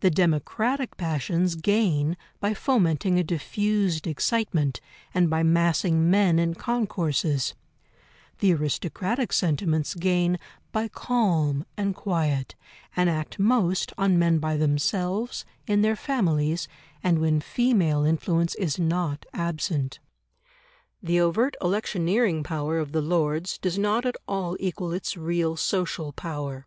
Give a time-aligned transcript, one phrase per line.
[0.00, 4.80] The democratic passions gain by fomenting a diffused excitement,
[5.14, 7.54] and by massing men in concourses;
[8.40, 10.40] the aristocratic sentiments gain
[10.72, 12.56] by calm and quiet,
[12.96, 16.66] and act most on men by themselves, in their families,
[17.04, 20.00] and when female influence is not absent.
[21.00, 26.12] The overt electioneering power of the Lords does not at all equal its real social
[26.12, 26.66] power.